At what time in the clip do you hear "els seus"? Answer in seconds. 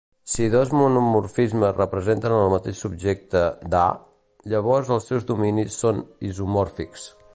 4.97-5.29